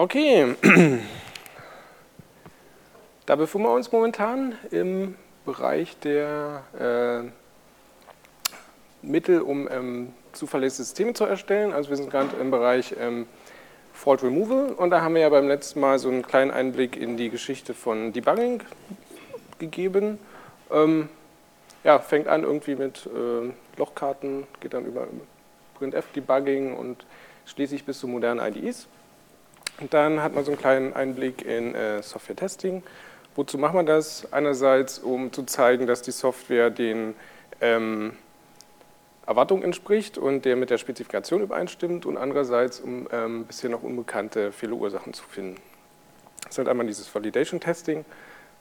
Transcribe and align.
Okay, 0.00 0.56
da 3.26 3.36
befinden 3.36 3.66
wir 3.66 3.74
uns 3.74 3.92
momentan 3.92 4.54
im 4.70 5.14
Bereich 5.44 5.98
der 5.98 6.62
äh, 6.78 7.28
Mittel, 9.06 9.42
um 9.42 9.68
ähm, 9.70 10.14
zuverlässige 10.32 10.84
Systeme 10.84 11.12
zu 11.12 11.24
erstellen. 11.26 11.74
Also 11.74 11.90
wir 11.90 11.98
sind 11.98 12.10
gerade 12.10 12.34
im 12.40 12.50
Bereich 12.50 12.94
ähm, 12.98 13.26
Fault 13.92 14.22
Removal 14.22 14.72
und 14.72 14.88
da 14.88 15.02
haben 15.02 15.16
wir 15.16 15.20
ja 15.20 15.28
beim 15.28 15.48
letzten 15.48 15.80
Mal 15.80 15.98
so 15.98 16.08
einen 16.08 16.22
kleinen 16.22 16.50
Einblick 16.50 16.96
in 16.96 17.18
die 17.18 17.28
Geschichte 17.28 17.74
von 17.74 18.14
Debugging 18.14 18.62
gegeben. 19.58 20.18
Ähm, 20.72 21.10
ja, 21.84 21.98
fängt 21.98 22.26
an 22.26 22.44
irgendwie 22.44 22.74
mit 22.74 23.04
äh, 23.04 23.52
Lochkarten, 23.76 24.46
geht 24.60 24.72
dann 24.72 24.86
über 24.86 25.06
Printf-Debugging 25.78 26.74
und 26.74 27.04
schließlich 27.44 27.84
bis 27.84 28.00
zu 28.00 28.08
modernen 28.08 28.40
IDEs. 28.40 28.88
Und 29.80 29.94
dann 29.94 30.22
hat 30.22 30.34
man 30.34 30.44
so 30.44 30.50
einen 30.50 30.60
kleinen 30.60 30.92
Einblick 30.92 31.44
in 31.44 31.74
äh, 31.74 32.02
Software-Testing. 32.02 32.82
Wozu 33.34 33.56
macht 33.56 33.74
man 33.74 33.86
das? 33.86 34.30
Einerseits, 34.32 34.98
um 34.98 35.32
zu 35.32 35.44
zeigen, 35.44 35.86
dass 35.86 36.02
die 36.02 36.10
Software 36.10 36.68
den 36.68 37.14
ähm, 37.60 38.12
Erwartungen 39.26 39.62
entspricht 39.62 40.18
und 40.18 40.44
der 40.44 40.56
mit 40.56 40.70
der 40.70 40.78
Spezifikation 40.78 41.40
übereinstimmt 41.40 42.04
und 42.04 42.18
andererseits, 42.18 42.80
um 42.80 43.08
ähm, 43.12 43.46
bisher 43.46 43.70
noch 43.70 43.82
unbekannte 43.82 44.52
Fehlerursachen 44.52 45.14
zu 45.14 45.24
finden. 45.24 45.60
Das 46.42 46.52
ist 46.52 46.58
halt 46.58 46.68
einmal 46.68 46.86
dieses 46.86 47.14
Validation-Testing, 47.14 48.04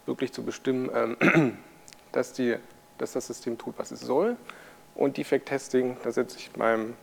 wirklich 0.05 0.31
zu 0.31 0.43
bestimmen, 0.43 0.89
ähm, 0.93 1.57
dass, 2.13 2.31
die, 2.33 2.55
dass 2.97 3.13
das 3.13 3.27
System 3.27 3.57
tut, 3.57 3.73
was 3.77 3.91
es 3.91 4.01
soll. 4.01 4.37
Und 4.95 5.17
Defect-Testing, 5.17 5.97
da 6.03 6.11
setze 6.11 6.37
ich 6.37 6.55
meinem, 6.55 6.93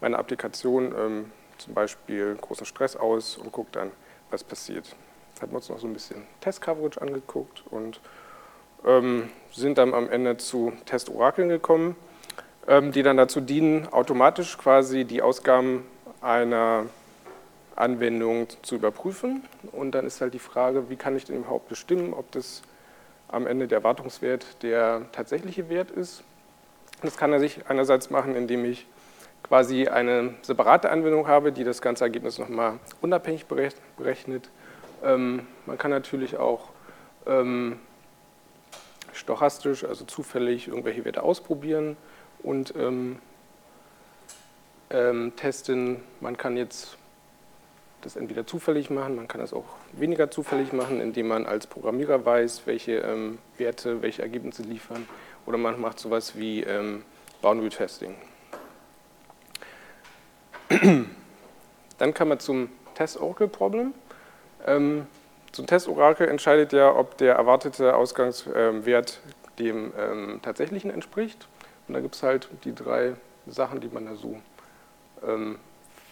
meiner 0.00 0.18
Applikation 0.18 0.94
ähm, 0.96 1.32
zum 1.58 1.74
Beispiel 1.74 2.36
großen 2.40 2.66
Stress 2.66 2.96
aus 2.96 3.36
und 3.36 3.52
guckt 3.52 3.76
dann, 3.76 3.90
was 4.30 4.44
passiert. 4.44 4.94
Jetzt 5.30 5.42
haben 5.42 5.52
wir 5.52 5.56
uns 5.56 5.68
noch 5.68 5.78
so 5.78 5.86
ein 5.86 5.92
bisschen 5.92 6.22
Test-Coverage 6.40 7.00
angeguckt 7.00 7.64
und 7.70 8.00
ähm, 8.86 9.28
sind 9.52 9.78
dann 9.78 9.94
am 9.94 10.08
Ende 10.08 10.36
zu 10.36 10.72
Test-Orakeln 10.86 11.48
gekommen, 11.48 11.96
ähm, 12.68 12.92
die 12.92 13.02
dann 13.02 13.16
dazu 13.16 13.40
dienen, 13.40 13.88
automatisch 13.92 14.58
quasi 14.58 15.04
die 15.04 15.22
Ausgaben 15.22 15.86
einer 16.20 16.86
Anwendung 17.76 18.48
zu 18.62 18.76
überprüfen. 18.76 19.42
Und 19.72 19.92
dann 19.92 20.06
ist 20.06 20.20
halt 20.20 20.34
die 20.34 20.38
Frage, 20.38 20.88
wie 20.90 20.96
kann 20.96 21.16
ich 21.16 21.24
denn 21.24 21.36
überhaupt 21.36 21.68
bestimmen, 21.68 22.14
ob 22.14 22.30
das 22.32 22.62
am 23.28 23.46
Ende 23.46 23.66
der 23.66 23.78
Erwartungswert 23.78 24.62
der 24.62 25.02
tatsächliche 25.12 25.68
Wert 25.68 25.90
ist. 25.90 26.22
Das 27.02 27.16
kann 27.16 27.32
er 27.32 27.40
sich 27.40 27.66
einerseits 27.68 28.10
machen, 28.10 28.36
indem 28.36 28.64
ich 28.64 28.86
quasi 29.44 29.86
eine 29.86 30.34
separate 30.42 30.90
Anwendung 30.90 31.28
habe, 31.28 31.52
die 31.52 31.64
das 31.64 31.80
ganze 31.80 32.04
Ergebnis 32.04 32.38
nochmal 32.38 32.80
unabhängig 33.00 33.46
berechnet. 33.46 34.50
Ähm, 35.04 35.46
man 35.66 35.78
kann 35.78 35.90
natürlich 35.90 36.38
auch 36.38 36.70
ähm, 37.26 37.78
stochastisch, 39.12 39.84
also 39.84 40.04
zufällig, 40.06 40.68
irgendwelche 40.68 41.04
Werte 41.04 41.22
ausprobieren 41.22 41.96
und 42.42 42.74
ähm, 42.76 43.18
ähm, 44.90 45.32
testen. 45.36 46.00
Man 46.20 46.36
kann 46.36 46.56
jetzt 46.56 46.96
das 48.00 48.16
entweder 48.16 48.46
zufällig 48.46 48.90
machen, 48.90 49.16
man 49.16 49.28
kann 49.28 49.40
das 49.40 49.52
auch 49.52 49.64
weniger 49.92 50.30
zufällig 50.30 50.72
machen, 50.72 51.00
indem 51.00 51.28
man 51.28 51.46
als 51.46 51.66
Programmierer 51.66 52.24
weiß, 52.24 52.62
welche 52.66 52.96
ähm, 52.96 53.38
Werte, 53.56 54.02
welche 54.02 54.22
Ergebnisse 54.22 54.62
liefern. 54.62 55.06
Oder 55.46 55.58
man 55.58 55.80
macht 55.80 55.98
sowas 55.98 56.36
wie 56.36 56.62
ähm, 56.62 57.02
Boundary 57.40 57.70
Testing. 57.70 58.14
Dann 61.98 62.14
kann 62.14 62.28
man 62.28 62.40
zum 62.40 62.68
Test-Oracle-Problem. 62.94 63.94
Ähm, 64.66 65.06
zum 65.52 65.66
Test-Oracle 65.66 66.28
entscheidet 66.28 66.72
ja, 66.72 66.94
ob 66.94 67.16
der 67.18 67.34
erwartete 67.34 67.94
Ausgangswert 67.94 69.20
dem 69.58 69.92
ähm, 69.98 70.40
tatsächlichen 70.42 70.90
entspricht. 70.90 71.46
Und 71.86 71.94
da 71.94 72.00
gibt 72.00 72.14
es 72.16 72.22
halt 72.22 72.48
die 72.64 72.74
drei 72.74 73.14
Sachen, 73.46 73.80
die 73.80 73.88
man 73.88 74.06
da 74.06 74.14
so 74.16 74.40
ähm, 75.26 75.58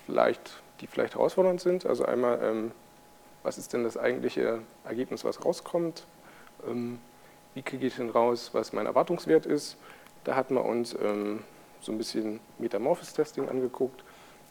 vielleicht, 0.07 0.63
die 0.81 0.87
vielleicht 0.87 1.15
herausfordernd 1.15 1.61
sind. 1.61 1.87
Also 1.87 2.05
einmal, 2.05 2.39
ähm, 2.43 2.73
was 3.43 3.59
ist 3.59 3.73
denn 3.73 3.85
das 3.85 3.97
eigentliche 3.97 4.61
Ergebnis, 4.85 5.25
was 5.25 5.45
rauskommt? 5.45 6.05
Ähm, 6.69 6.99
wie 7.55 7.63
kriege 7.63 7.87
ich 7.87 7.97
denn 7.97 8.11
raus, 8.11 8.51
was 8.53 8.73
mein 8.73 8.87
Erwartungswert 8.87 9.47
ist? 9.47 9.77
Da 10.25 10.37
hat 10.37 10.51
man 10.51 10.63
uns 10.63 10.95
ähm, 10.95 11.43
so 11.81 11.91
ein 11.91 11.99
bisschen 11.99 12.39
Metamorphosis-Testing 12.59 13.49
angeguckt. 13.49 14.05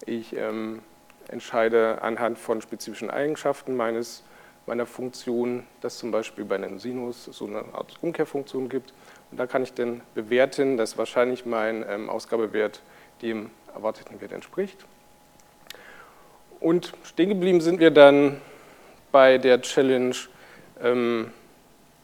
Ich 0.05 0.35
ähm, 0.35 0.81
entscheide 1.27 2.01
anhand 2.01 2.37
von 2.37 2.61
spezifischen 2.61 3.09
Eigenschaften 3.09 3.75
meines, 3.75 4.23
meiner 4.65 4.85
Funktion, 4.85 5.63
dass 5.81 5.97
zum 5.97 6.11
Beispiel 6.11 6.45
bei 6.45 6.55
einem 6.55 6.79
Sinus 6.79 7.25
so 7.25 7.45
eine 7.45 7.63
Art 7.73 7.97
Umkehrfunktion 8.01 8.69
gibt. 8.69 8.93
Und 9.31 9.39
da 9.39 9.47
kann 9.47 9.63
ich 9.63 9.73
dann 9.73 10.01
bewerten, 10.13 10.77
dass 10.77 10.97
wahrscheinlich 10.97 11.45
mein 11.45 11.85
ähm, 11.87 12.09
Ausgabewert 12.09 12.81
dem 13.21 13.49
erwarteten 13.73 14.19
Wert 14.21 14.31
entspricht. 14.31 14.85
Und 16.59 16.93
stehen 17.03 17.29
geblieben 17.29 17.61
sind 17.61 17.79
wir 17.79 17.91
dann 17.91 18.39
bei 19.11 19.37
der 19.37 19.61
Challenge, 19.61 20.15
ähm, 20.81 21.31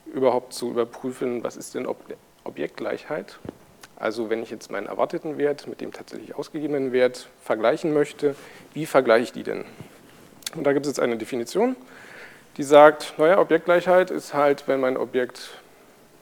überhaupt 0.05 0.53
zu 0.53 0.71
überprüfen, 0.71 1.43
was 1.43 1.57
ist 1.57 1.75
denn 1.75 1.85
Ob 1.85 1.97
Objektgleichheit. 2.43 3.39
Also 3.99 4.29
wenn 4.29 4.43
ich 4.43 4.51
jetzt 4.51 4.69
meinen 4.69 4.85
erwarteten 4.85 5.37
Wert 5.37 5.67
mit 5.67 5.81
dem 5.81 5.91
tatsächlich 5.91 6.35
ausgegebenen 6.35 6.91
Wert 6.91 7.27
vergleichen 7.41 7.93
möchte, 7.93 8.35
wie 8.73 8.85
vergleiche 8.85 9.23
ich 9.23 9.31
die 9.31 9.43
denn? 9.43 9.65
Und 10.55 10.63
da 10.65 10.73
gibt 10.73 10.85
es 10.85 10.91
jetzt 10.91 10.99
eine 10.99 11.17
Definition, 11.17 11.75
die 12.57 12.63
sagt, 12.63 13.15
naja, 13.17 13.39
Objektgleichheit 13.39 14.11
ist 14.11 14.33
halt, 14.33 14.67
wenn 14.67 14.79
mein 14.79 14.97
Objekt 14.97 15.49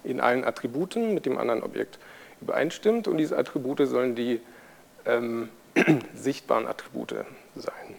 in 0.04 0.22
allen 0.22 0.46
Attributen 0.46 1.14
mit 1.14 1.26
dem 1.26 1.38
anderen 1.38 1.64
Objekt 1.64 2.00
übereinstimmt 2.42 3.08
und 3.08 3.18
diese 3.18 3.38
Attribute 3.38 3.86
sollen 3.88 4.16
die 4.16 4.42
ähm, 5.06 5.50
sichtbaren 6.14 6.68
Attribute 6.68 7.16
sein. 7.56 7.96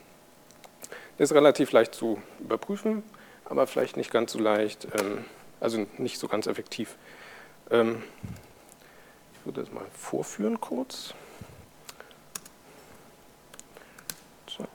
Das 1.19 1.31
ist 1.31 1.35
relativ 1.35 1.73
leicht 1.73 1.95
zu 1.95 2.21
überprüfen, 2.41 3.03
aber 3.45 3.67
vielleicht 3.67 3.97
nicht 3.97 4.11
ganz 4.11 4.33
so 4.33 4.39
leicht, 4.39 4.87
ähm, 4.99 5.25
also 5.61 5.87
nicht 5.99 6.19
so 6.19 6.29
ganz 6.29 6.47
effektiv. 6.47 6.97
Ähm, 7.71 8.03
würde 9.47 9.63
das 9.63 9.73
mal 9.73 9.87
vorführen 9.93 10.61
kurz. 10.61 11.15
Zack. 14.47 14.69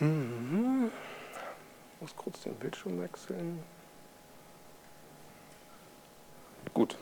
Mhm. 0.00 0.90
Muss 2.00 2.14
kurz 2.14 2.42
den 2.42 2.54
Bildschirm 2.56 3.00
wechseln. 3.00 3.62
Gut. 6.74 6.96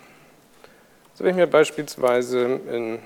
So, 1.14 1.24
wenn 1.24 1.30
ich 1.30 1.36
mir 1.36 1.46
beispielsweise 1.46 2.60
ein 2.68 2.98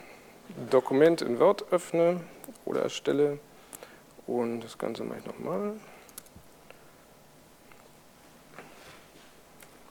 Dokument 0.68 1.22
in 1.22 1.38
Word 1.38 1.64
öffne 1.70 2.20
oder 2.64 2.82
erstelle 2.82 3.38
und 4.26 4.62
das 4.62 4.76
Ganze 4.76 5.04
mache 5.04 5.20
ich 5.20 5.26
nochmal. 5.26 5.74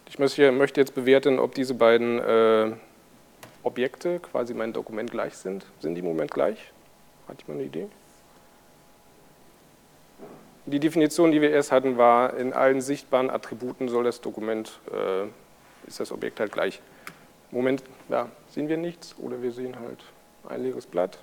Ich 0.08 0.20
möchte 0.20 0.82
jetzt 0.82 0.96
bewerten, 0.96 1.40
ob 1.40 1.56
diese 1.56 1.74
beiden 1.74 2.20
äh, 2.20 2.72
Objekte, 3.64 4.20
quasi 4.20 4.54
mein 4.54 4.74
Dokument, 4.74 5.10
gleich 5.12 5.36
sind. 5.36 5.66
Sind 5.80 5.96
die 5.96 6.00
im 6.00 6.06
Moment 6.06 6.32
gleich? 6.32 6.72
Hat 7.28 7.42
jemand 7.42 7.60
eine 7.60 7.68
Idee? 7.68 7.88
Die 10.66 10.80
Definition, 10.80 11.32
die 11.32 11.42
wir 11.42 11.52
erst 11.52 11.72
hatten, 11.72 11.98
war, 11.98 12.36
in 12.36 12.54
allen 12.54 12.82
sichtbaren 12.82 13.30
Attributen 13.30 13.88
soll 13.88 14.04
das 14.04 14.20
Dokument 14.22 14.80
äh, 14.92 15.28
ist 15.88 16.00
das 16.00 16.12
Objekt 16.12 16.40
halt 16.40 16.52
gleich. 16.52 16.82
Im 17.52 17.58
Moment 17.58 17.84
ja, 18.10 18.30
sehen 18.50 18.68
wir 18.68 18.78
nichts 18.78 19.16
oder 19.20 19.42
wir 19.42 19.52
sehen 19.52 19.80
halt 19.80 20.04
ein 20.48 20.64
leeres 20.64 20.86
Blatt. 20.86 21.20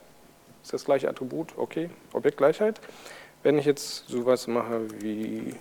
Ist 0.63 0.73
das 0.73 0.85
gleiche 0.85 1.09
Attribut, 1.09 1.55
okay, 1.57 1.91
Objektgleichheit. 2.13 2.81
Wenn 3.43 3.59
ich 3.59 3.65
jetzt 3.65 4.09
sowas 4.09 4.47
mache 4.47 4.89
wie 5.01 5.57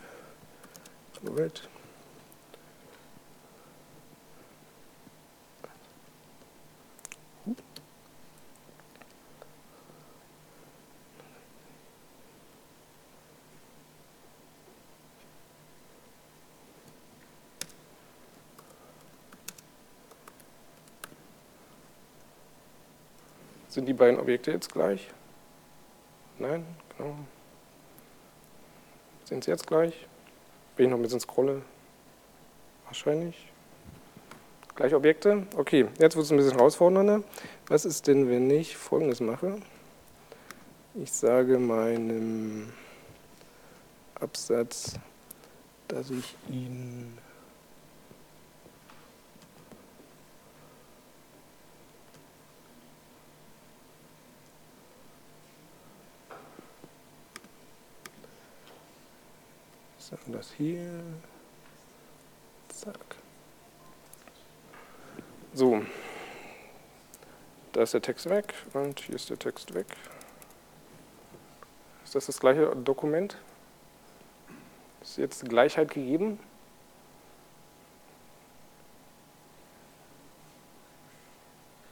Moment, 1.24 1.70
Sind 23.72 23.86
die 23.86 23.94
beiden 23.94 24.20
Objekte 24.20 24.52
jetzt 24.52 24.74
gleich? 24.74 25.08
Nein? 26.40 26.66
Genau. 26.98 27.16
Sind 29.24 29.46
sie 29.46 29.52
jetzt 29.52 29.66
gleich? 29.66 30.08
Wenn 30.76 30.88
ich 30.88 30.92
noch 30.92 30.98
ein 30.98 31.04
bisschen 31.04 31.22
scrolle? 31.22 31.62
Wahrscheinlich. 32.84 33.50
Gleich 34.76 34.94
Objekte? 34.94 35.48
Okay, 35.56 35.88
jetzt 36.00 36.18
wird 36.18 36.26
es 36.26 36.32
ein 36.32 36.38
bisschen 36.38 36.52
herausfordernder. 36.52 37.24
Was 37.68 37.86
ist 37.86 38.08
denn, 38.08 38.30
wenn 38.30 38.52
ich 38.52 38.76
Folgendes 38.76 39.22
mache? 39.22 39.62
Ich 40.96 41.14
sage 41.14 41.58
meinem 41.58 42.74
Absatz, 44.16 44.96
dass 45.88 46.10
ich 46.10 46.36
ihn 46.50 47.18
sagen 60.12 60.34
das 60.34 60.52
hier. 60.52 61.02
Zack. 62.68 63.16
So, 65.54 65.82
da 67.74 67.84
ist 67.84 67.94
der 67.94 68.02
Text 68.02 68.30
weg 68.30 68.54
und 68.74 69.00
hier 69.00 69.16
ist 69.16 69.30
der 69.30 69.40
Text 69.40 69.74
weg. 69.74 69.88
Ist 72.04 72.16
das 72.16 72.26
das 72.26 72.40
gleiche 72.40 72.76
Dokument? 72.76 73.38
Ist 75.02 75.18
jetzt 75.18 75.48
Gleichheit 75.48 75.92
gegeben? 75.92 76.40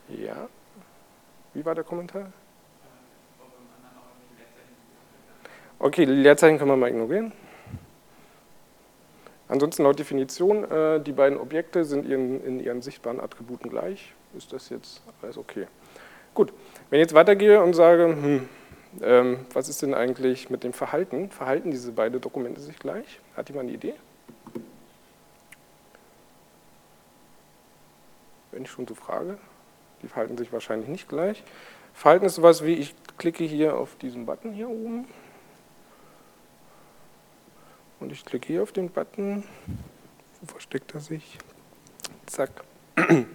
Ja. 0.09 0.47
Wie 1.53 1.65
war 1.65 1.75
der 1.75 1.83
Kommentar? 1.83 2.31
Okay, 5.79 6.03
Leerzeichen 6.03 6.57
können 6.57 6.71
wir 6.71 6.77
mal 6.77 6.89
ignorieren. 6.89 7.31
Ansonsten 9.49 9.83
laut 9.83 9.97
Definition, 9.97 10.63
äh, 10.63 11.01
die 11.01 11.11
beiden 11.11 11.39
Objekte 11.39 11.83
sind 11.83 12.05
ihren, 12.05 12.43
in 12.45 12.59
ihren 12.59 12.83
sichtbaren 12.83 13.19
Attributen 13.19 13.69
gleich. 13.69 14.13
Ist 14.37 14.53
das 14.53 14.69
jetzt 14.69 15.01
alles 15.23 15.37
okay? 15.39 15.67
Gut, 16.35 16.53
wenn 16.89 16.99
ich 16.99 17.05
jetzt 17.05 17.15
weitergehe 17.15 17.61
und 17.61 17.73
sage, 17.73 18.05
hm, 18.05 18.49
ähm, 19.01 19.39
was 19.51 19.67
ist 19.67 19.81
denn 19.81 19.95
eigentlich 19.95 20.51
mit 20.51 20.63
dem 20.63 20.71
Verhalten? 20.71 21.31
Verhalten 21.31 21.71
diese 21.71 21.91
beiden 21.91 22.21
Dokumente 22.21 22.61
sich 22.61 22.77
gleich? 22.77 23.19
Hat 23.35 23.49
jemand 23.49 23.69
eine 23.69 23.75
Idee? 23.75 23.95
Wenn 28.51 28.63
ich 28.63 28.69
schon 28.69 28.87
so 28.87 28.93
frage, 28.93 29.39
die 30.03 30.07
verhalten 30.07 30.37
sich 30.37 30.53
wahrscheinlich 30.53 30.89
nicht 30.89 31.09
gleich. 31.09 31.43
Verhalten 31.93 32.25
ist 32.25 32.35
sowas 32.35 32.63
wie, 32.63 32.75
ich 32.75 32.93
klicke 33.17 33.43
hier 33.43 33.75
auf 33.77 33.95
diesen 33.95 34.27
Button 34.27 34.51
hier 34.51 34.69
oben 34.69 35.07
und 37.99 38.11
ich 38.11 38.25
klicke 38.25 38.47
hier 38.47 38.63
auf 38.63 38.71
den 38.71 38.89
Button. 38.89 39.43
Wo 40.41 40.45
versteckt 40.47 40.93
er 40.93 40.99
sich? 40.99 41.37
Zack. 42.25 42.63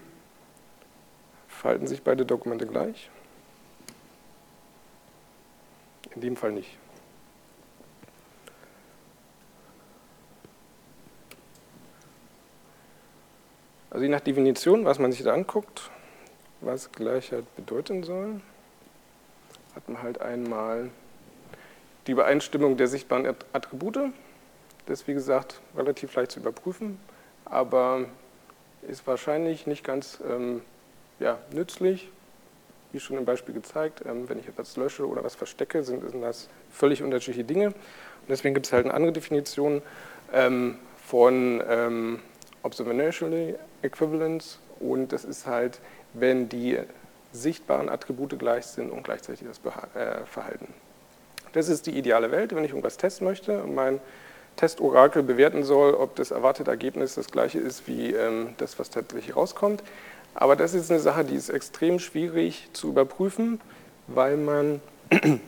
Verhalten 1.49 1.87
sich 1.87 2.03
beide 2.03 2.25
Dokumente 2.25 2.67
gleich? 2.67 3.11
In 6.15 6.21
dem 6.21 6.37
Fall 6.37 6.53
nicht. 6.53 6.79
Also 13.91 14.05
je 14.05 14.11
nach 14.11 14.21
Definition, 14.21 14.85
was 14.85 14.99
man 14.99 15.13
sich 15.13 15.23
da 15.23 15.33
anguckt, 15.33 15.91
was 16.61 16.91
Gleichheit 16.91 17.45
bedeuten 17.55 18.03
soll, 18.03 18.41
hat 19.77 19.89
man 19.89 20.03
halt 20.03 20.21
einmal 20.21 20.91
die 22.07 22.13
Übereinstimmung 22.13 22.77
der 22.77 22.89
sichtbaren 22.89 23.27
Attribute 23.53 24.13
das 24.87 25.01
ist 25.01 25.09
wie 25.09 25.15
gesagt 25.15 25.61
relativ 25.77 26.15
leicht 26.15 26.33
zu 26.33 26.41
überprüfen, 26.41 26.99
aber 27.45 28.07
ist 28.87 29.07
wahrscheinlich 29.07 29.67
nicht 29.67 29.85
ganz 29.85 30.19
ähm, 30.29 30.63
ja, 31.19 31.39
nützlich. 31.53 32.11
Wie 32.93 33.01
schon 33.01 33.17
im 33.17 33.25
Beispiel 33.25 33.55
gezeigt, 33.55 34.03
ähm, 34.07 34.29
wenn 34.29 34.39
ich 34.39 34.47
etwas 34.47 34.77
lösche 34.77 35.09
oder 35.09 35.25
was 35.25 35.35
verstecke, 35.35 35.83
sind, 35.83 36.09
sind 36.09 36.23
das 36.23 36.49
völlig 36.71 37.03
unterschiedliche 37.03 37.45
Dinge. 37.45 37.69
Und 37.69 37.75
deswegen 38.29 38.55
gibt 38.55 38.67
es 38.67 38.73
halt 38.73 38.85
eine 38.85 38.95
andere 38.95 39.13
Definition 39.13 39.83
ähm, 40.33 40.79
von 41.05 41.63
ähm, 41.67 42.21
Observational 42.63 43.59
Equivalence 43.83 44.59
und 44.81 45.13
das 45.13 45.25
ist 45.25 45.47
halt, 45.47 45.81
wenn 46.15 46.49
die 46.49 46.79
sichtbaren 47.33 47.89
Attribute 47.89 48.39
gleich 48.39 48.67
sind 48.67 48.91
und 48.91 49.03
gleichzeitig 49.03 49.47
das 49.47 49.61
äh, 49.95 50.25
Verhalten. 50.25 50.73
Das 51.53 51.69
ist 51.69 51.87
die 51.87 51.97
ideale 51.97 52.31
Welt, 52.31 52.55
wenn 52.55 52.65
ich 52.65 52.71
irgendwas 52.71 52.97
testen 52.97 53.27
möchte 53.27 53.63
und 53.63 53.75
mein 53.75 54.01
Testorakel 54.57 55.23
bewerten 55.23 55.65
soll, 55.65 55.95
ob 55.95 56.17
das 56.17 56.31
erwartete 56.31 56.71
Ergebnis 56.71 57.15
das 57.15 57.29
gleiche 57.29 57.59
ist 57.59 57.87
wie 57.89 58.13
ähm, 58.13 58.55
das, 58.59 58.79
was 58.79 58.91
tatsächlich 58.91 59.37
rauskommt. 59.37 59.83
Aber 60.35 60.57
das 60.57 60.75
ist 60.75 60.91
eine 60.91 61.01
Sache, 61.01 61.25
die 61.25 61.35
ist 61.35 61.49
extrem 61.49 61.99
schwierig 61.99 62.69
zu 62.73 62.89
überprüfen, 62.89 63.61
weil 64.09 64.37
man, 64.37 64.81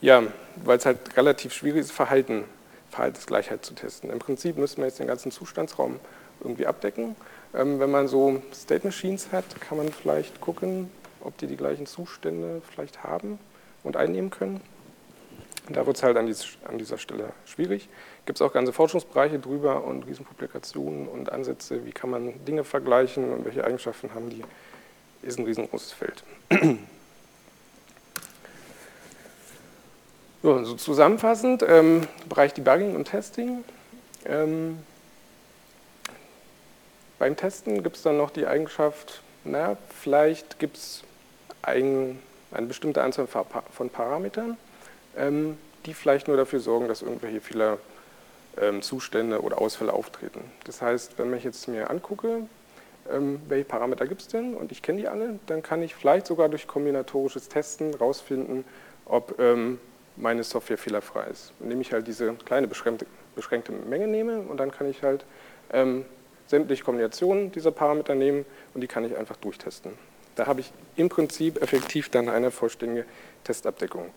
ja, 0.00 0.22
weil 0.56 0.78
es 0.78 0.86
halt 0.86 1.16
relativ 1.16 1.52
schwierig 1.52 1.80
ist, 1.80 1.92
Verhalten, 1.92 2.44
Verhaltensgleichheit 2.90 3.64
zu 3.64 3.74
testen. 3.74 4.10
Im 4.10 4.18
Prinzip 4.18 4.56
müsste 4.56 4.80
man 4.80 4.88
jetzt 4.88 5.00
den 5.00 5.08
ganzen 5.08 5.32
Zustandsraum 5.32 5.98
irgendwie 6.40 6.66
abdecken. 6.66 7.16
Ähm, 7.54 7.80
wenn 7.80 7.90
man 7.90 8.08
so 8.08 8.42
State 8.54 8.86
Machines 8.86 9.32
hat, 9.32 9.44
kann 9.60 9.78
man 9.78 9.88
vielleicht 9.90 10.40
gucken, 10.40 10.90
ob 11.20 11.36
die 11.38 11.46
die 11.46 11.56
gleichen 11.56 11.86
Zustände 11.86 12.62
vielleicht 12.70 13.02
haben 13.02 13.38
und 13.82 13.96
einnehmen 13.96 14.30
können. 14.30 14.60
Da 15.68 15.84
wird 15.86 15.96
es 15.96 16.02
halt 16.02 16.16
an, 16.16 16.26
dieser 16.26 16.98
Stelle 16.98 17.32
schwierig. 17.44 17.88
Gibt 18.24 18.38
es 18.38 18.42
auch 18.42 18.52
ganze 18.52 18.72
Forschungsbereiche 18.72 19.38
drüber 19.38 19.84
und 19.84 20.06
Riesenpublikationen 20.06 21.08
und 21.08 21.32
Ansätze, 21.32 21.84
wie 21.84 21.92
kann 21.92 22.10
man 22.10 22.44
Dinge 22.44 22.62
vergleichen 22.62 23.32
und 23.32 23.44
welche 23.44 23.64
Eigenschaften 23.64 24.14
haben 24.14 24.30
die, 24.30 24.44
ist 25.22 25.38
ein 25.38 25.44
riesengroßes 25.44 25.92
Feld. 25.92 26.24
So, 30.42 30.62
so 30.62 30.74
zusammenfassend, 30.74 31.64
ähm, 31.66 32.06
Bereich 32.28 32.54
Debugging 32.54 32.94
und 32.94 33.06
Testing. 33.06 33.64
Ähm, 34.26 34.78
beim 37.18 37.36
Testen 37.36 37.82
gibt 37.82 37.96
es 37.96 38.02
dann 38.02 38.16
noch 38.16 38.30
die 38.30 38.46
Eigenschaft, 38.46 39.22
naja, 39.42 39.76
vielleicht 39.98 40.60
gibt 40.60 40.76
es 40.76 41.02
ein, 41.62 42.20
eine 42.52 42.66
bestimmte 42.66 43.02
Anzahl 43.02 43.26
von 43.26 43.90
Parametern, 43.90 44.56
die 45.86 45.94
vielleicht 45.94 46.28
nur 46.28 46.36
dafür 46.36 46.60
sorgen, 46.60 46.88
dass 46.88 47.02
irgendwelche 47.02 47.40
Fehler, 47.40 47.78
ähm, 48.60 48.82
Zustände 48.82 49.40
oder 49.40 49.60
Ausfälle 49.60 49.92
auftreten. 49.92 50.40
Das 50.64 50.82
heißt, 50.82 51.18
wenn 51.18 51.32
ich 51.34 51.44
jetzt 51.44 51.68
mir 51.68 51.90
angucke, 51.90 52.42
ähm, 53.10 53.40
welche 53.48 53.64
Parameter 53.64 54.06
gibt 54.06 54.22
es 54.22 54.28
denn 54.28 54.54
und 54.54 54.72
ich 54.72 54.82
kenne 54.82 55.00
die 55.00 55.08
alle, 55.08 55.38
dann 55.46 55.62
kann 55.62 55.82
ich 55.82 55.94
vielleicht 55.94 56.26
sogar 56.26 56.48
durch 56.48 56.66
kombinatorisches 56.66 57.48
Testen 57.48 57.94
rausfinden, 57.94 58.64
ob 59.04 59.38
meine 60.16 60.42
Software 60.42 60.78
fehlerfrei 60.78 61.26
ist. 61.26 61.52
Indem 61.60 61.80
ich 61.80 61.92
halt 61.92 62.06
diese 62.06 62.32
kleine 62.32 62.66
beschränkte, 62.66 63.06
beschränkte 63.34 63.72
Menge 63.72 64.06
nehme 64.06 64.40
und 64.40 64.56
dann 64.58 64.70
kann 64.70 64.88
ich 64.88 65.02
halt 65.02 65.24
ähm, 65.72 66.04
sämtliche 66.46 66.84
Kombinationen 66.84 67.52
dieser 67.52 67.70
Parameter 67.70 68.14
nehmen 68.14 68.44
und 68.74 68.80
die 68.80 68.86
kann 68.86 69.04
ich 69.04 69.16
einfach 69.16 69.36
durchtesten. 69.36 69.92
Da 70.36 70.46
habe 70.46 70.60
ich 70.60 70.72
im 70.96 71.08
Prinzip 71.08 71.62
effektiv 71.62 72.08
dann 72.08 72.28
eine 72.28 72.50
vollständige 72.50 73.04
Testabdeckung. 73.44 74.10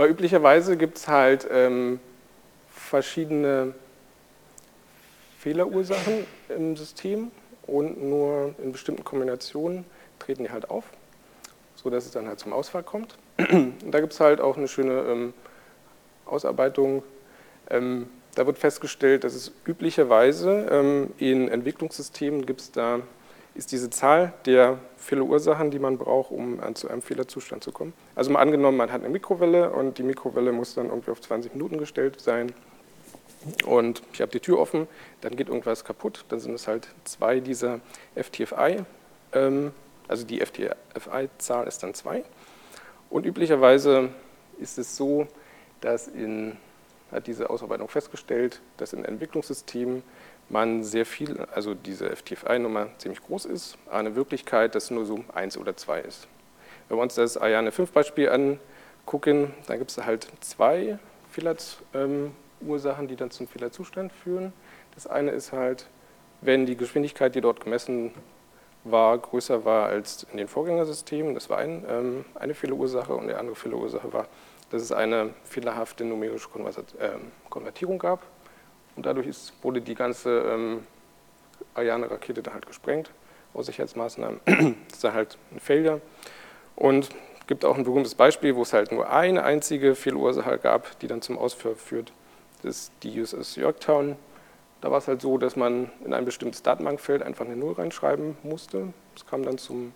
Weil 0.00 0.08
üblicherweise 0.08 0.78
gibt 0.78 0.96
es 0.96 1.08
halt 1.08 1.46
ähm, 1.52 2.00
verschiedene 2.70 3.74
Fehlerursachen 5.40 6.24
im 6.48 6.74
System 6.74 7.30
und 7.66 8.02
nur 8.02 8.54
in 8.62 8.72
bestimmten 8.72 9.04
Kombinationen 9.04 9.84
treten 10.18 10.44
die 10.44 10.50
halt 10.50 10.70
auf, 10.70 10.84
sodass 11.74 12.06
es 12.06 12.12
dann 12.12 12.28
halt 12.28 12.40
zum 12.40 12.54
Ausfall 12.54 12.82
kommt. 12.82 13.18
Und 13.36 13.90
da 13.90 14.00
gibt 14.00 14.14
es 14.14 14.20
halt 14.20 14.40
auch 14.40 14.56
eine 14.56 14.68
schöne 14.68 15.02
ähm, 15.02 15.34
Ausarbeitung. 16.24 17.02
Ähm, 17.68 18.08
da 18.36 18.46
wird 18.46 18.56
festgestellt, 18.56 19.24
dass 19.24 19.34
es 19.34 19.52
üblicherweise 19.66 20.66
ähm, 20.70 21.10
in 21.18 21.46
Entwicklungssystemen 21.48 22.46
gibt 22.46 22.62
es 22.62 22.72
da 22.72 23.00
ist 23.54 23.72
diese 23.72 23.90
Zahl 23.90 24.32
der 24.46 24.78
Fehlerursachen, 24.96 25.70
die 25.70 25.78
man 25.78 25.98
braucht, 25.98 26.30
um 26.30 26.60
zu 26.74 26.88
einem 26.88 27.02
Fehlerzustand 27.02 27.64
zu 27.64 27.72
kommen. 27.72 27.92
Also 28.14 28.30
mal 28.30 28.40
angenommen, 28.40 28.76
man 28.76 28.92
hat 28.92 29.00
eine 29.00 29.08
Mikrowelle 29.08 29.70
und 29.70 29.98
die 29.98 30.02
Mikrowelle 30.02 30.52
muss 30.52 30.74
dann 30.74 30.86
irgendwie 30.86 31.10
auf 31.10 31.20
20 31.20 31.54
Minuten 31.54 31.78
gestellt 31.78 32.20
sein 32.20 32.52
und 33.66 34.02
ich 34.12 34.20
habe 34.20 34.30
die 34.30 34.40
Tür 34.40 34.58
offen, 34.58 34.86
dann 35.22 35.34
geht 35.34 35.48
irgendwas 35.48 35.84
kaputt, 35.84 36.24
dann 36.28 36.40
sind 36.40 36.54
es 36.54 36.68
halt 36.68 36.88
zwei 37.04 37.40
dieser 37.40 37.80
FTFI, 38.14 38.84
ähm, 39.32 39.72
also 40.08 40.26
die 40.26 40.40
FTFI-Zahl 40.40 41.66
ist 41.66 41.82
dann 41.82 41.94
zwei 41.94 42.24
und 43.08 43.24
üblicherweise 43.24 44.10
ist 44.58 44.78
es 44.78 44.96
so, 44.96 45.26
dass 45.80 46.06
in, 46.06 46.56
hat 47.10 47.26
diese 47.26 47.48
Ausarbeitung 47.48 47.88
festgestellt, 47.88 48.60
dass 48.76 48.92
in 48.92 49.04
Entwicklungssystemen 49.04 50.02
man 50.50 50.82
sehr 50.82 51.06
viel, 51.06 51.46
also 51.54 51.74
diese 51.74 52.14
FTFI-Nummer 52.14 52.88
ziemlich 52.98 53.22
groß 53.22 53.44
ist, 53.46 53.78
eine 53.90 54.16
Wirklichkeit, 54.16 54.74
dass 54.74 54.90
nur 54.90 55.06
so 55.06 55.24
eins 55.32 55.56
oder 55.56 55.76
zwei 55.76 56.00
ist. 56.00 56.28
Wenn 56.88 56.98
wir 56.98 57.02
uns 57.02 57.14
das 57.14 57.36
Ariane 57.36 57.72
5 57.72 57.92
Beispiel 57.92 58.28
angucken, 58.28 59.54
dann 59.66 59.78
gibt 59.78 59.90
es 59.90 60.04
halt 60.04 60.28
zwei 60.40 60.98
Fehlerursachen, 61.30 63.08
die 63.08 63.16
dann 63.16 63.30
zum 63.30 63.46
Fehlerzustand 63.46 64.12
führen. 64.12 64.52
Das 64.94 65.06
eine 65.06 65.30
ist 65.30 65.52
halt, 65.52 65.86
wenn 66.40 66.66
die 66.66 66.76
Geschwindigkeit, 66.76 67.34
die 67.34 67.40
dort 67.40 67.60
gemessen 67.60 68.12
war, 68.84 69.16
größer 69.18 69.64
war 69.64 69.86
als 69.86 70.26
in 70.32 70.38
den 70.38 70.48
Vorgängersystemen. 70.48 71.34
Das 71.34 71.50
war 71.50 71.58
ein, 71.58 71.84
ähm, 71.88 72.24
eine 72.34 72.54
Fehlerursache 72.54 73.14
und 73.14 73.28
die 73.28 73.34
andere 73.34 73.54
Fehlerursache 73.54 74.12
war, 74.12 74.26
dass 74.70 74.82
es 74.82 74.92
eine 74.92 75.30
fehlerhafte 75.44 76.04
numerische 76.04 76.48
ähm, 76.98 77.32
Konvertierung 77.50 77.98
gab. 77.98 78.22
Und 78.96 79.06
dadurch 79.06 79.26
ist, 79.26 79.52
wurde 79.62 79.80
die 79.80 79.94
ganze 79.94 80.40
ähm, 80.40 80.86
Ariane-Rakete 81.74 82.42
dann 82.42 82.54
halt 82.54 82.66
gesprengt 82.66 83.10
aus 83.54 83.66
Sicherheitsmaßnahmen. 83.66 84.40
das 84.44 84.56
ist 84.92 85.04
dann 85.04 85.14
halt 85.14 85.38
ein 85.52 85.60
Failure. 85.60 86.00
Und 86.76 87.10
es 87.40 87.46
gibt 87.46 87.64
auch 87.64 87.76
ein 87.76 87.84
berühmtes 87.84 88.14
Beispiel, 88.14 88.54
wo 88.56 88.62
es 88.62 88.72
halt 88.72 88.92
nur 88.92 89.10
eine 89.10 89.42
einzige 89.42 89.94
Fehlursache 89.94 90.58
gab, 90.58 90.98
die 91.00 91.06
dann 91.06 91.22
zum 91.22 91.38
Ausfall 91.38 91.74
führt. 91.74 92.12
Das 92.62 92.76
ist 92.76 92.92
die 93.02 93.20
USS 93.20 93.56
Yorktown. 93.56 94.16
Da 94.80 94.90
war 94.90 94.98
es 94.98 95.08
halt 95.08 95.20
so, 95.20 95.36
dass 95.36 95.56
man 95.56 95.90
in 96.04 96.14
ein 96.14 96.24
bestimmtes 96.24 96.62
Datenbankfeld 96.62 97.22
einfach 97.22 97.44
eine 97.44 97.56
Null 97.56 97.74
reinschreiben 97.74 98.36
musste. 98.42 98.92
Es 99.14 99.26
kam 99.26 99.42
dann 99.42 99.58
zum 99.58 99.92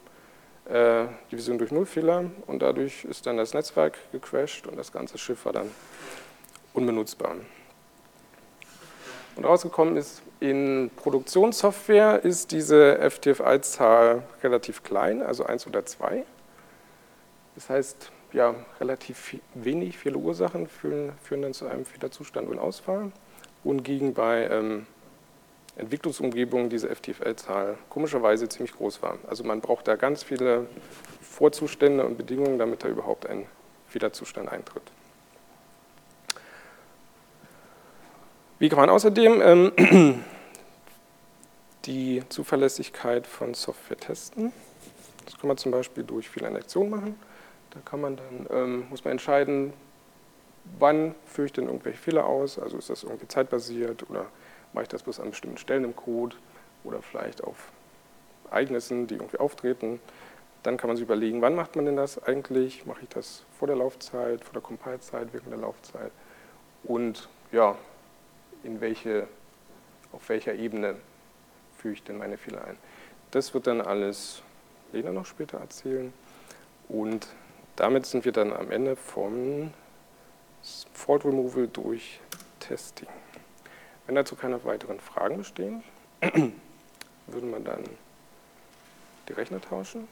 äh, 0.67 1.07
Division 1.31 1.59
durch 1.59 1.71
Null-Fehler 1.71 2.31
und 2.47 2.61
dadurch 2.61 3.05
ist 3.05 3.27
dann 3.27 3.37
das 3.37 3.55
Netzwerk 3.55 3.99
gecrashed 4.13 4.67
und 4.67 4.77
das 4.77 4.93
ganze 4.93 5.19
Schiff 5.19 5.45
war 5.45 5.53
dann 5.53 5.71
unbenutzbar. 6.73 7.37
Und 9.37 9.45
rausgekommen 9.45 9.97
ist, 9.97 10.23
in 10.41 10.91
Produktionssoftware 10.97 12.25
ist 12.25 12.53
diese 12.53 12.99
FTFI-Zahl 13.11 14.23
relativ 14.43 14.83
klein, 14.83 15.23
also 15.23 15.45
1 15.45 15.67
oder 15.67 15.85
2. 15.85 16.25
Das 17.55 17.69
heißt, 17.71 18.11
ja, 18.33 18.55
relativ 18.81 19.37
wenig 19.55 19.99
viele 19.99 20.19
Ursachen 20.19 20.67
führen, 20.69 21.13
führen 21.23 21.43
dann 21.43 21.55
zu 21.55 21.67
einem 21.67 21.85
Fehlerzustand 21.85 22.49
und 22.49 22.59
Ausfall 22.59 23.13
wohingegen 23.63 24.13
bei 24.13 24.47
ähm, 24.49 24.87
Entwicklungsumgebungen 25.77 26.69
diese 26.69 26.95
FTFL-Zahl 26.95 27.77
komischerweise 27.89 28.49
ziemlich 28.49 28.73
groß 28.73 29.03
war. 29.03 29.19
Also 29.29 29.43
man 29.43 29.61
braucht 29.61 29.89
da 29.89 29.97
ganz 29.97 30.23
viele 30.23 30.67
Vorzustände 31.23 32.05
und 32.05 32.17
Bedingungen, 32.17 32.59
damit 32.59 32.85
da 32.85 32.89
überhaupt 32.89 33.27
ein 33.27 33.47
Fehlerzustand 33.89 34.49
eintritt. 34.49 34.83
Wie 38.61 38.69
kann 38.69 38.79
man 38.79 38.91
außerdem 38.91 39.43
ähm, 39.43 40.23
die 41.87 42.23
Zuverlässigkeit 42.29 43.27
von 43.27 43.53
Software 43.53 43.97
testen? 43.97 44.53
Das 45.25 45.37
kann 45.39 45.49
man 45.49 45.57
zum 45.57 45.73
Beispiel 45.73 46.05
durch 46.05 46.29
Fehlerinjektion 46.29 46.89
machen. 46.89 47.19
Da 47.71 47.81
kann 47.85 48.01
man 48.01 48.17
dann, 48.17 48.47
ähm, 48.51 48.85
muss 48.91 49.05
man 49.05 49.13
entscheiden, 49.13 49.73
wann 50.79 51.17
führe 51.27 51.47
ich 51.47 51.53
denn 51.53 51.67
irgendwelche 51.67 51.99
Fehler 51.99 52.27
aus? 52.27 52.61
Also 52.61 52.79
ist 52.79 52.91
das 52.91 53.03
irgendwie 53.03 53.27
zeitbasiert 53.27 54.09
oder 54.09 54.27
mache 54.73 54.85
ich 54.85 54.89
das 54.89 55.03
bloß 55.03 55.19
an 55.19 55.31
bestimmten 55.31 55.59
Stellen 55.59 55.83
im 55.83 55.97
Code 55.97 56.37
oder 56.85 57.03
vielleicht 57.03 57.43
auf 57.43 57.73
Ereignissen, 58.51 59.09
die 59.09 59.15
irgendwie 59.15 59.39
auftreten? 59.39 59.99
Dann 60.63 60.77
kann 60.77 60.87
man 60.87 60.97
sich 60.97 61.05
überlegen, 61.05 61.43
wann 61.43 61.57
macht 61.57 61.75
man 61.75 61.87
denn 61.87 61.97
das 61.97 62.23
eigentlich? 62.23 62.87
Mache 62.87 63.01
ich 63.03 63.09
das 63.09 63.43
vor 63.59 63.67
der 63.67 63.77
Laufzeit, 63.77 64.45
vor 64.45 64.53
der 64.53 64.63
Compile-Zeit, 64.63 65.29
während 65.33 65.51
der 65.51 65.59
Laufzeit? 65.59 66.13
Und 66.85 67.29
ja, 67.51 67.77
in 68.65 68.81
welche, 68.81 69.29
auf 70.13 70.29
welcher 70.29 70.55
Ebene 70.55 70.97
führe 71.77 71.95
ich 71.95 72.03
denn 72.03 72.19
meine 72.19 72.37
Fehler 72.37 72.65
ein? 72.65 72.79
Das 73.31 73.55
wird 73.55 73.67
dann 73.67 73.81
alles 73.81 74.43
Lena 74.93 75.13
noch 75.13 75.27
später 75.27 75.59
erzählen. 75.59 76.13
Und 76.89 77.29
damit 77.77 78.07
sind 78.07 78.25
wir 78.25 78.33
dann 78.33 78.53
am 78.53 78.71
Ende 78.71 78.97
vom 78.97 79.73
Fault 80.93 81.25
Removal 81.25 81.69
durch 81.69 82.21
Testing. 82.61 83.09
Wenn 84.07 84.15
dazu 84.15 84.37
keine 84.37 84.65
weiteren 84.65 85.01
Fragen 85.01 85.39
bestehen, 85.39 85.83
würde 86.21 87.47
man 87.47 87.65
dann 87.65 87.85
die 89.29 89.33
Rechner 89.33 89.61
tauschen. 89.61 90.09